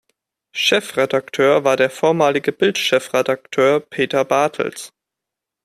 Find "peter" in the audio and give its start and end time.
3.81-4.25